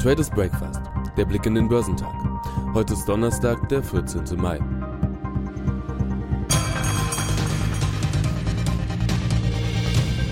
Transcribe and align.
Traders 0.00 0.30
Breakfast, 0.30 0.80
der 1.18 1.26
Blick 1.26 1.44
in 1.44 1.54
den 1.54 1.68
Börsentag. 1.68 2.14
Heute 2.72 2.94
ist 2.94 3.04
Donnerstag, 3.04 3.68
der 3.68 3.82
14. 3.82 4.40
Mai. 4.40 4.58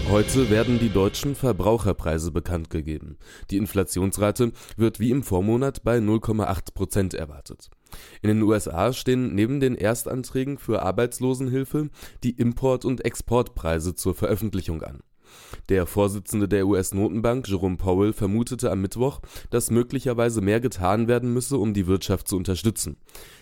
Heute 0.08 0.49
werden 0.49 0.78
die 0.78 0.88
deutschen 0.88 1.35
Verbraucherpreise 1.35 2.33
bekannt 2.33 2.71
gegeben. 2.71 3.19
Die 3.51 3.58
Inflationsrate 3.58 4.53
wird 4.78 5.01
wie 5.01 5.10
im 5.10 5.22
Vormonat 5.22 5.82
bei 5.82 5.98
0,8 5.98 6.72
Prozent 6.72 7.12
erwartet. 7.12 7.69
In 8.22 8.28
den 8.28 8.40
USA 8.40 8.94
stehen 8.94 9.35
neben 9.35 9.60
den 9.60 9.74
Erstanträgen 9.74 10.56
für 10.56 10.80
Arbeitslosenhilfe 10.80 11.90
die 12.24 12.30
Import- 12.30 12.87
und 12.87 13.04
Exportpreise 13.04 13.94
zur 13.94 14.14
Veröffentlichung 14.14 14.82
an. 14.82 15.00
Der 15.69 15.87
Vorsitzende 15.87 16.48
der 16.48 16.66
US-Notenbank, 16.66 17.48
Jerome 17.48 17.77
Powell, 17.77 18.12
vermutete 18.12 18.71
am 18.71 18.80
Mittwoch, 18.80 19.21
dass 19.51 19.71
möglicherweise 19.71 20.41
mehr 20.41 20.61
getan 20.61 21.09
werden 21.09 21.33
müsse, 21.33 21.59
um 21.59 21.75
die 21.75 21.87
Wirtschaft 21.87 22.29
zu 22.29 22.37
unterstützen. 22.37 22.97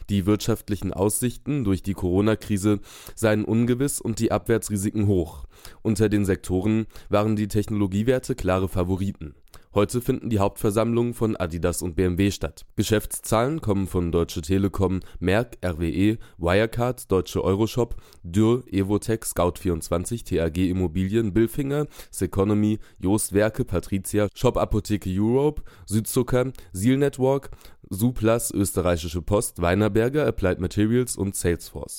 Die 0.09 0.27
wirtschaftlichen 0.27 0.93
Aussichten 0.93 1.65
durch 1.65 1.83
die 1.83 1.95
Corona-Krise 1.95 2.81
seien 3.15 3.45
ungewiss 3.45 4.01
und 4.01 4.19
die 4.19 4.33
Abwärtsrisiken 4.33 5.07
hoch. 5.07 5.45
Unter 5.83 6.09
den 6.09 6.25
Sektoren 6.25 6.87
waren 7.09 7.37
die 7.37 7.49
Technologiewerte 7.49 8.35
klare 8.35 8.69
Favoriten 8.69 9.35
Heute 9.77 10.01
finden 10.01 10.31
die 10.31 10.39
Hauptversammlungen 10.39 11.13
von 11.13 11.37
Adidas 11.37 11.83
und 11.83 11.97
BMW 11.97 12.31
statt. 12.31 12.65
Geschäftszahlen 12.77 13.61
kommen 13.61 13.87
von 13.87 14.11
Deutsche 14.11 14.41
Telekom, 14.41 15.01
Merck, 15.21 15.59
RWE, 15.63 16.17
Wirecard, 16.39 17.13
Deutsche 17.13 17.45
Euroshop, 17.45 17.95
Dürr, 18.23 18.65
Evotech, 18.73 19.21
Scout24, 19.25 20.25
TAG 20.25 20.57
Immobilien, 20.57 21.35
Bilfinger, 21.35 21.89
Seconomy, 22.11 22.79
Jost 22.99 23.35
Werke, 23.35 23.67
Patricia, 23.67 24.29
Shop 24.35 24.57
Apotheke 24.57 25.11
Europe, 25.11 25.63
Südzucker, 25.85 26.53
Seal 26.73 26.97
Network, 26.97 27.51
Suplas, 27.91 28.51
Österreichische 28.53 29.21
Post, 29.21 29.61
Weinerberger, 29.61 30.27
Applied 30.27 30.59
Materials 30.59 31.19
und 31.19 31.37
Salesforce. 31.37 31.99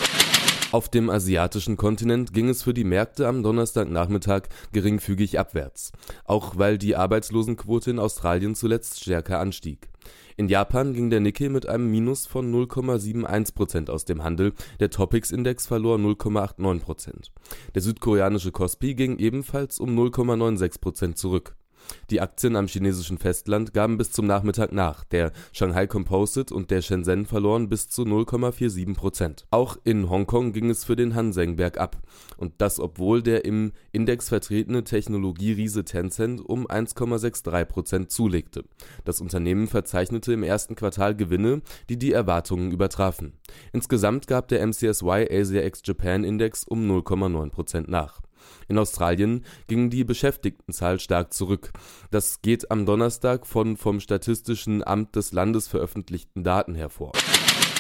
Auf 0.74 0.90
dem 0.90 1.10
asiatischen 1.10 1.78
Kontinent 1.78 2.34
ging 2.34 2.50
es 2.50 2.62
für 2.62 2.74
die 2.74 2.84
Märkte 2.84 3.28
am 3.30 3.42
Donnerstagnachmittag 3.42 4.50
geringfügig 4.74 5.40
abwärts, 5.40 5.94
auch 6.26 6.58
weil 6.58 6.78
die 6.78 6.98
Arbeitslosenquote 6.98 7.90
in 7.90 8.00
Australien 8.00 8.54
zuletzt 8.54 9.00
stärker 9.00 9.40
anstieg. 9.40 9.90
In 10.36 10.50
Japan 10.50 10.94
ging 10.94 11.10
der 11.10 11.22
Nikkei 11.22 11.48
mit 11.48 11.70
einem 11.70 11.90
Minus 11.90 12.28
von 12.28 12.54
0,71% 12.54 13.90
aus 13.90 14.04
dem 14.04 14.24
Handel, 14.24 14.54
der 14.82 14.90
Topix-Index 14.90 15.68
verlor 15.68 15.98
0,89% 15.98 17.32
Der 17.74 17.82
südkoreanische 17.82 18.52
Kospi 18.52 18.94
ging 18.94 19.20
ebenfalls 19.20 19.80
um 19.80 19.98
0,96% 19.98 21.16
zurück 21.16 21.56
die 22.10 22.22
Aktien 22.22 22.56
am 22.56 22.68
chinesischen 22.68 23.18
Festland 23.18 23.74
gaben 23.74 23.98
bis 23.98 24.12
zum 24.12 24.26
Nachmittag 24.26 24.72
nach, 24.72 25.04
der 25.04 25.32
Shanghai 25.52 25.88
Composite 25.88 26.54
und 26.54 26.72
der 26.72 26.82
Shenzhen 26.82 27.26
verloren 27.26 27.70
bis 27.70 27.90
zu 27.90 28.04
0,47 28.04 28.96
Prozent. 28.96 29.46
Auch 29.52 29.78
in 29.84 30.10
Hongkong 30.10 30.54
ging 30.54 30.70
es 30.70 30.86
für 30.86 30.96
den 30.96 31.16
Hang 31.16 31.34
Seng 31.34 31.56
bergab, 31.56 31.98
und 32.38 32.54
das 32.60 32.80
obwohl 32.80 33.22
der 33.22 33.46
im 33.46 33.72
Index 33.92 34.30
vertretene 34.30 34.84
Technologieriese 34.84 35.84
Tencent 35.84 36.42
um 36.42 36.68
1,63 36.68 37.66
Prozent 37.66 38.12
zulegte. 38.12 38.64
Das 39.06 39.22
Unternehmen 39.22 39.68
verzeichnete 39.68 40.34
im 40.34 40.44
ersten 40.44 40.76
Quartal 40.76 41.16
Gewinne, 41.16 41.62
die 41.90 41.98
die 41.98 42.12
Erwartungen 42.12 42.72
übertrafen. 42.72 43.34
Insgesamt 43.74 44.28
gab 44.28 44.48
der 44.48 44.66
MCSY 44.66 45.28
Asia 45.30 45.64
X 45.64 45.82
Japan 45.84 46.24
Index 46.24 46.64
um 46.64 46.90
0,9 46.90 47.50
Prozent 47.50 47.88
nach 47.88 48.22
in 48.68 48.78
Australien 48.78 49.46
ging 49.68 49.90
die 49.90 50.04
Beschäftigtenzahl 50.04 51.00
stark 51.00 51.34
zurück. 51.34 51.72
Das 52.12 52.42
geht 52.42 52.72
am 52.72 52.86
Donnerstag 52.86 53.46
von 53.46 53.78
vom 53.78 54.00
Statistischen 54.00 54.86
Amt 54.86 55.16
des 55.16 55.32
Landes 55.32 55.68
veröffentlichten 55.68 56.44
Daten 56.44 56.76
hervor. 56.76 57.12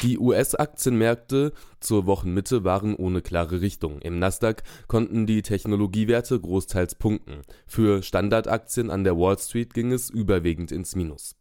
Die 0.03 0.19
US-Aktienmärkte 0.19 1.53
zur 1.79 2.05
Wochenmitte 2.05 2.63
waren 2.63 2.95
ohne 2.95 3.23
klare 3.23 3.61
Richtung. 3.61 3.99
Im 4.01 4.19
Nasdaq 4.19 4.61
konnten 4.87 5.25
die 5.25 5.41
Technologiewerte 5.41 6.39
großteils 6.39 6.95
punkten. 6.95 7.41
Für 7.65 8.03
Standardaktien 8.03 8.91
an 8.91 9.03
der 9.03 9.17
Wall 9.17 9.39
Street 9.39 9.73
ging 9.73 9.91
es 9.91 10.11
überwiegend 10.11 10.71
ins 10.71 10.95
Minus. 10.95 11.35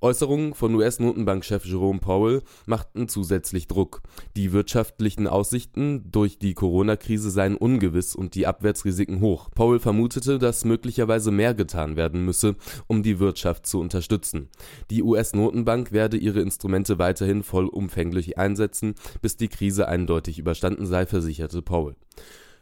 Äußerungen 0.00 0.54
von 0.54 0.74
US-Notenbankchef 0.74 1.64
Jerome 1.64 2.00
Powell 2.00 2.42
machten 2.66 3.08
zusätzlich 3.08 3.66
Druck. 3.66 4.02
Die 4.36 4.52
wirtschaftlichen 4.52 5.26
Aussichten 5.26 6.10
durch 6.10 6.38
die 6.38 6.54
Corona-Krise 6.54 7.30
seien 7.30 7.56
ungewiss 7.56 8.14
und 8.14 8.34
die 8.34 8.46
Abwärtsrisiken 8.46 9.20
hoch. 9.20 9.50
Powell 9.54 9.80
vermutete, 9.80 10.38
dass 10.38 10.64
möglicherweise 10.64 11.30
mehr 11.30 11.54
getan 11.54 11.96
werden 11.96 12.24
müsse, 12.24 12.56
um 12.86 13.02
die 13.02 13.18
Wirtschaft 13.18 13.66
zu 13.66 13.80
unterstützen. 13.80 14.48
Die 14.90 15.02
US-Notenbank 15.02 15.92
werde 15.92 16.16
ihre 16.16 16.40
Instrumente 16.40 16.98
weiterhin 16.98 17.42
vollumfänglich 17.42 18.38
einsetzen, 18.38 18.94
bis 19.22 19.36
die 19.36 19.48
Krise 19.48 19.88
eindeutig 19.88 20.38
überstanden 20.38 20.86
sei, 20.86 21.06
versicherte 21.06 21.62
Powell. 21.62 21.96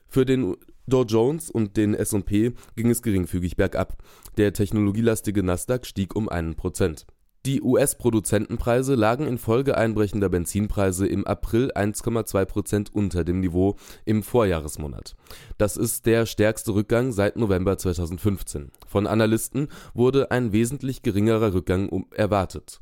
Für 0.06 0.24
den 0.24 0.56
Dow 0.86 1.02
Jones 1.02 1.50
und 1.50 1.76
den 1.76 1.94
S&P 1.94 2.52
ging 2.76 2.90
es 2.90 3.02
geringfügig 3.02 3.56
bergab. 3.56 3.96
Der 4.36 4.52
technologielastige 4.52 5.42
Nasdaq 5.42 5.86
stieg 5.86 6.14
um 6.14 6.28
einen 6.28 6.54
Prozent. 6.54 7.06
Die 7.46 7.60
US-Produzentenpreise 7.60 8.94
lagen 8.94 9.26
infolge 9.26 9.76
einbrechender 9.76 10.30
Benzinpreise 10.30 11.06
im 11.06 11.26
April 11.26 11.70
1,2 11.74 12.44
Prozent 12.46 12.94
unter 12.94 13.22
dem 13.22 13.40
Niveau 13.40 13.76
im 14.06 14.22
Vorjahresmonat. 14.22 15.14
Das 15.58 15.76
ist 15.76 16.06
der 16.06 16.24
stärkste 16.24 16.74
Rückgang 16.74 17.12
seit 17.12 17.36
November 17.36 17.76
2015. 17.76 18.70
Von 18.86 19.06
Analysten 19.06 19.68
wurde 19.92 20.30
ein 20.30 20.52
wesentlich 20.52 21.02
geringerer 21.02 21.52
Rückgang 21.52 22.06
erwartet 22.12 22.80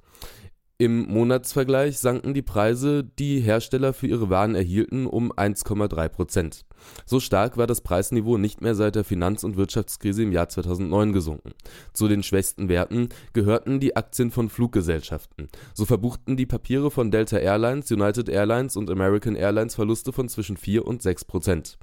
im 0.83 1.07
Monatsvergleich 1.07 2.01
sanken 2.01 2.35
die 2.35 2.43
Preise, 2.43 3.05
die 3.05 3.39
Hersteller 3.39 3.93
für 3.93 4.09
ihre 4.09 4.31
Waren 4.31 4.57
erhielten, 4.57 5.07
um 5.07 5.31
1,3 5.31 6.09
Prozent. 6.09 6.65
So 7.07 7.21
stark 7.21 7.57
war 7.57 7.69
das 7.69 7.83
Preisniveau 7.83 8.37
nicht 8.37 8.63
mehr 8.63 8.75
seit 8.75 8.97
der 8.97 9.05
Finanz 9.05 9.45
und 9.45 9.57
Wirtschaftskrise 9.57 10.25
im 10.25 10.33
Jahr 10.33 10.49
2009 10.49 11.13
gesunken. 11.13 11.53
Zu 11.93 12.09
den 12.09 12.25
schwächsten 12.25 12.69
Werten 12.69 13.11
gehörten 13.33 13.79
die 13.79 13.95
Aktien 13.95 14.33
von 14.33 14.49
Fluggesellschaften. 14.49 15.49
So 15.73 15.85
verbuchten 15.85 16.37
die 16.37 16.47
Papiere 16.47 16.91
von 16.91 17.13
Delta 17.13 17.37
Airlines, 17.37 17.93
United 17.93 18.29
Airlines 18.29 18.77
und 18.77 18.91
American 18.91 19.37
Airlines 19.37 19.77
Verluste 19.77 20.13
von 20.13 20.29
zwischen 20.29 20.57
4 20.57 20.85
und 20.85 21.01
6 21.01 21.27
Prozent. 21.27 21.79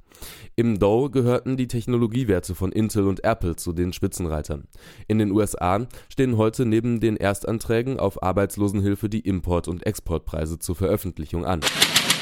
Im 0.56 0.78
Dow 0.78 1.10
gehörten 1.10 1.56
die 1.56 1.68
Technologiewerte 1.68 2.54
von 2.54 2.72
Intel 2.72 3.06
und 3.06 3.24
Apple 3.24 3.56
zu 3.56 3.72
den 3.72 3.92
Spitzenreitern. 3.92 4.64
In 5.08 5.18
den 5.18 5.30
USA 5.30 5.86
stehen 6.08 6.36
heute 6.36 6.66
neben 6.66 7.00
den 7.00 7.16
Erstanträgen 7.16 7.98
auf 7.98 8.22
Arbeitslosenhilfe 8.22 9.08
die 9.08 9.20
Import- 9.20 9.68
und 9.68 9.86
Exportpreise 9.86 10.58
zur 10.58 10.76
Veröffentlichung 10.76 11.44
an. 11.44 11.60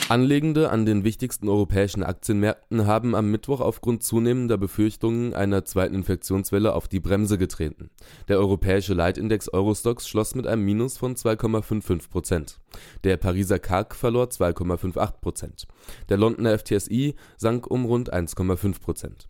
Anlegende 0.08 0.70
an 0.70 0.86
den 0.86 1.04
wichtigsten 1.04 1.50
europäischen 1.50 2.02
Aktienmärkten 2.02 2.86
haben 2.86 3.14
am 3.14 3.30
Mittwoch 3.30 3.60
aufgrund 3.60 4.02
zunehmender 4.02 4.56
Befürchtungen 4.56 5.34
einer 5.34 5.66
zweiten 5.66 5.94
Infektionswelle 5.94 6.72
auf 6.72 6.88
die 6.88 6.98
Bremse 6.98 7.36
getreten. 7.36 7.90
Der 8.26 8.38
europäische 8.38 8.94
Leitindex 8.94 9.52
Eurostox 9.52 10.08
schloss 10.08 10.34
mit 10.34 10.46
einem 10.46 10.64
Minus 10.64 10.96
von 10.96 11.14
2,55 11.14 12.08
Prozent. 12.08 12.58
Der 13.04 13.18
Pariser 13.18 13.58
CAC 13.58 13.94
verlor 13.94 14.28
2,58 14.28 15.20
Prozent. 15.20 15.66
Der 16.08 16.16
Londoner 16.16 16.58
FTSI 16.58 17.14
sank 17.36 17.66
um 17.66 17.84
rund 17.84 18.10
1,5 18.10 18.80
Prozent 18.80 19.28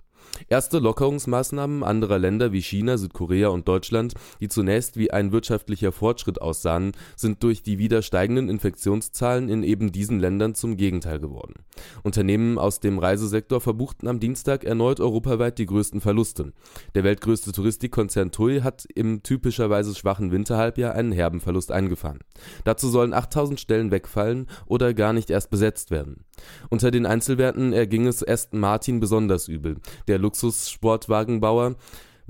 Erste 0.48 0.78
Lockerungsmaßnahmen 0.78 1.82
anderer 1.82 2.18
Länder 2.18 2.52
wie 2.52 2.62
China, 2.62 2.96
Südkorea 2.96 3.48
und 3.48 3.68
Deutschland, 3.68 4.14
die 4.40 4.48
zunächst 4.48 4.96
wie 4.96 5.10
ein 5.10 5.32
wirtschaftlicher 5.32 5.92
Fortschritt 5.92 6.40
aussahen, 6.40 6.92
sind 7.16 7.42
durch 7.42 7.62
die 7.62 7.78
wieder 7.78 8.02
steigenden 8.02 8.48
Infektionszahlen 8.48 9.48
in 9.48 9.62
eben 9.62 9.92
diesen 9.92 10.20
Ländern 10.20 10.54
zum 10.54 10.76
Gegenteil 10.76 11.18
geworden. 11.18 11.54
Unternehmen 12.02 12.58
aus 12.58 12.80
dem 12.80 12.98
Reisesektor 12.98 13.60
verbuchten 13.60 14.08
am 14.08 14.20
Dienstag 14.20 14.64
erneut 14.64 15.00
europaweit 15.00 15.58
die 15.58 15.66
größten 15.66 16.00
Verluste. 16.00 16.52
Der 16.94 17.04
weltgrößte 17.04 17.52
Touristikkonzern 17.52 18.30
TUI 18.30 18.60
hat 18.60 18.86
im 18.94 19.22
typischerweise 19.22 19.94
schwachen 19.94 20.30
Winterhalbjahr 20.30 20.94
einen 20.94 21.12
herben 21.12 21.40
Verlust 21.40 21.72
eingefahren. 21.72 22.20
Dazu 22.64 22.88
sollen 22.88 23.12
8000 23.12 23.60
Stellen 23.60 23.90
wegfallen 23.90 24.46
oder 24.66 24.94
gar 24.94 25.12
nicht 25.12 25.30
erst 25.30 25.50
besetzt 25.50 25.90
werden. 25.90 26.24
Unter 26.70 26.90
den 26.90 27.06
Einzelwerten 27.06 27.72
erging 27.72 28.06
es 28.06 28.26
Aston 28.26 28.60
Martin 28.60 29.00
besonders 29.00 29.48
übel. 29.48 29.76
Der 30.06 30.18
Luxussportwagenbauer 30.18 31.76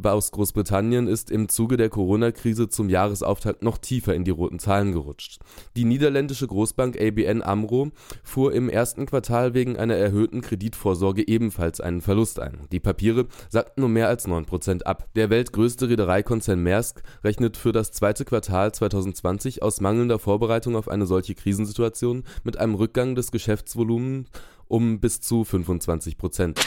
aus 0.05 0.31
Großbritannien 0.31 1.09
ist 1.09 1.31
im 1.31 1.49
Zuge 1.49 1.77
der 1.77 1.89
Corona-Krise 1.89 2.69
zum 2.69 2.89
Jahresauftakt 2.89 3.63
noch 3.63 3.79
tiefer 3.79 4.15
in 4.15 4.25
die 4.25 4.31
roten 4.31 4.59
Zahlen 4.59 4.93
gerutscht. 4.93 5.41
Die 5.77 5.85
niederländische 5.85 6.47
Großbank 6.47 7.01
ABN 7.01 7.43
AMRO 7.43 7.91
fuhr 8.23 8.53
im 8.53 8.69
ersten 8.69 9.07
Quartal 9.07 9.55
wegen 9.55 9.77
einer 9.77 9.97
erhöhten 9.97 10.41
Kreditvorsorge 10.41 11.27
ebenfalls 11.27 11.81
einen 11.81 12.01
Verlust 12.01 12.39
ein. 12.39 12.61
Die 12.73 12.81
Papiere 12.81 13.27
sackten 13.49 13.83
um 13.83 13.93
mehr 13.93 14.09
als 14.09 14.27
9% 14.27 14.85
ab. 14.85 15.09
Der 15.17 15.31
weltgrößte 15.31 15.89
Reedereikonzern 15.89 16.63
Maersk 16.63 17.03
rechnet 17.25 17.57
für 17.57 17.73
das 17.73 17.93
zweite 17.93 18.25
Quartal 18.25 18.73
2020 18.73 19.63
aus 19.63 19.81
mangelnder 19.81 20.19
Vorbereitung 20.19 20.77
auf 20.77 20.89
eine 20.89 21.07
solche 21.07 21.35
Krisensituation 21.35 22.25
mit 22.45 22.59
einem 22.59 22.75
Rückgang 22.75 23.15
des 23.15 23.33
Geschäftsvolumens 23.33 24.29
um 24.69 25.01
bis 25.01 25.21
zu 25.21 25.45
25 25.45 26.19
Prozent. 26.19 26.61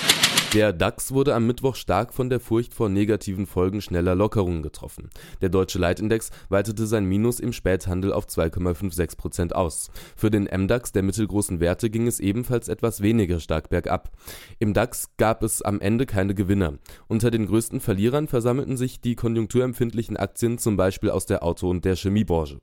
Der 0.53 0.74
DAX 0.74 1.13
wurde 1.13 1.33
am 1.33 1.48
Mittwoch 1.48 1.75
stark 1.75 2.13
von 2.13 2.30
der 2.30 2.42
Furcht 2.42 2.74
vor 2.74 2.89
negativen 2.89 3.45
Folgen 3.45 3.80
schneller 3.80 4.15
Lockerungen 4.15 4.62
getroffen. 4.62 5.09
Der 5.42 5.48
deutsche 5.48 5.80
Leitindex 5.80 6.30
weitete 6.50 6.88
sein 6.88 7.06
Minus 7.06 7.39
im 7.39 7.53
Späthandel 7.53 8.12
auf 8.12 8.25
2,56% 8.27 9.53
aus. 9.53 9.92
Für 10.18 10.30
den 10.30 10.50
MDAX 10.51 10.92
der 10.92 11.03
mittelgroßen 11.03 11.62
Werte 11.62 11.89
ging 11.89 12.06
es 12.06 12.19
ebenfalls 12.19 12.68
etwas 12.68 13.01
weniger 13.01 13.39
stark 13.39 13.69
bergab. 13.69 14.12
Im 14.59 14.74
DAX 14.74 15.12
gab 15.15 15.42
es 15.42 15.62
am 15.62 15.80
Ende 15.80 16.06
keine 16.06 16.36
Gewinner. 16.36 16.74
Unter 17.07 17.31
den 17.31 17.45
größten 17.45 17.80
Verlierern 17.80 18.27
versammelten 18.27 18.75
sich 18.75 19.00
die 19.00 19.15
konjunkturempfindlichen 19.15 20.18
Aktien 20.18 20.57
zum 20.57 20.75
Beispiel 20.75 21.12
aus 21.12 21.25
der 21.25 21.44
Auto- 21.44 21.69
und 21.69 21.86
der 21.86 21.95
Chemiebranche. 21.95 22.59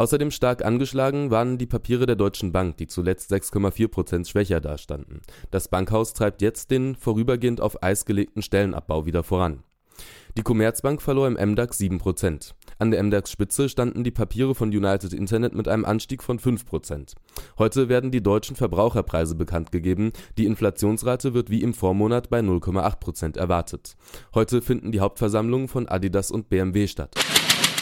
Außerdem 0.00 0.30
stark 0.30 0.64
angeschlagen 0.64 1.30
waren 1.30 1.58
die 1.58 1.66
Papiere 1.66 2.06
der 2.06 2.16
Deutschen 2.16 2.52
Bank, 2.52 2.78
die 2.78 2.86
zuletzt 2.86 3.30
6,4% 3.30 4.26
schwächer 4.26 4.58
dastanden. 4.58 5.20
Das 5.50 5.68
Bankhaus 5.68 6.14
treibt 6.14 6.40
jetzt 6.40 6.70
den 6.70 6.96
vorübergehend 6.96 7.60
auf 7.60 7.82
Eis 7.82 8.06
gelegten 8.06 8.40
Stellenabbau 8.40 9.04
wieder 9.04 9.22
voran. 9.22 9.62
Die 10.38 10.42
Commerzbank 10.42 11.02
verlor 11.02 11.26
im 11.26 11.34
MDAX 11.34 11.78
7% 11.78 12.54
An 12.78 12.90
der 12.90 13.02
MDAX-Spitze 13.02 13.68
standen 13.68 14.02
die 14.02 14.10
Papiere 14.10 14.54
von 14.54 14.70
United 14.70 15.12
Internet 15.12 15.54
mit 15.54 15.68
einem 15.68 15.84
Anstieg 15.84 16.22
von 16.22 16.38
5% 16.38 17.12
Heute 17.58 17.90
werden 17.90 18.10
die 18.10 18.22
deutschen 18.22 18.56
Verbraucherpreise 18.56 19.34
bekannt 19.34 19.70
gegeben. 19.70 20.12
Die 20.38 20.46
Inflationsrate 20.46 21.34
wird 21.34 21.50
wie 21.50 21.62
im 21.62 21.74
Vormonat 21.74 22.30
bei 22.30 22.40
0,8% 22.40 23.36
erwartet. 23.36 23.98
Heute 24.34 24.62
finden 24.62 24.92
die 24.92 25.00
Hauptversammlungen 25.00 25.68
von 25.68 25.88
Adidas 25.88 26.30
und 26.30 26.48
BMW 26.48 26.86
statt. 26.86 27.14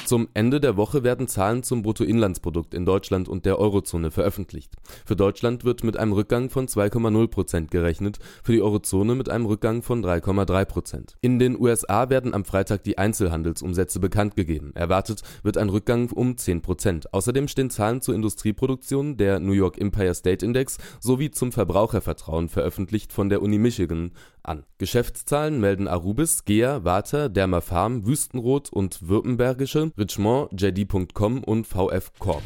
Zum 0.08 0.26
Ende 0.32 0.58
der 0.58 0.78
Woche 0.78 1.04
werden 1.04 1.28
Zahlen 1.28 1.62
zum 1.62 1.82
Bruttoinlandsprodukt 1.82 2.72
in 2.72 2.86
Deutschland 2.86 3.28
und 3.28 3.44
der 3.44 3.58
Eurozone 3.58 4.10
veröffentlicht. 4.10 4.72
Für 5.04 5.16
Deutschland 5.16 5.66
wird 5.66 5.84
mit 5.84 5.98
einem 5.98 6.14
Rückgang 6.14 6.48
von 6.48 6.66
2,0 6.66 7.28
Prozent 7.28 7.70
gerechnet, 7.70 8.18
für 8.42 8.52
die 8.52 8.62
Eurozone 8.62 9.14
mit 9.14 9.28
einem 9.28 9.44
Rückgang 9.44 9.82
von 9.82 10.02
3,3 10.02 10.64
Prozent. 10.64 11.16
In 11.20 11.38
den 11.38 11.60
USA 11.60 12.08
werden 12.08 12.32
am 12.32 12.46
Freitag 12.46 12.84
die 12.84 12.96
Einzelhandelsumsätze 12.96 14.00
bekannt 14.00 14.34
gegeben. 14.34 14.72
Erwartet 14.74 15.20
wird 15.42 15.58
ein 15.58 15.68
Rückgang 15.68 16.08
um 16.10 16.38
10 16.38 16.62
Prozent. 16.62 17.12
Außerdem 17.12 17.46
stehen 17.46 17.68
Zahlen 17.68 18.00
zur 18.00 18.14
Industrieproduktion, 18.14 19.18
der 19.18 19.40
New 19.40 19.52
York 19.52 19.78
Empire 19.78 20.14
State 20.14 20.42
Index 20.42 20.78
sowie 21.00 21.32
zum 21.32 21.52
Verbrauchervertrauen 21.52 22.48
veröffentlicht 22.48 23.12
von 23.12 23.28
der 23.28 23.42
Uni 23.42 23.58
Michigan 23.58 24.12
an. 24.48 24.64
Geschäftszahlen 24.78 25.60
melden 25.60 25.86
Arubis, 25.86 26.44
Gea, 26.44 26.84
Water, 26.84 27.28
Dermafarm, 27.28 28.06
Wüstenrot 28.06 28.72
und 28.72 29.08
Württembergische, 29.08 29.92
Richemont, 29.96 30.50
JD.com 30.60 31.44
und 31.44 31.66
VF 31.66 32.12
Corp. 32.18 32.42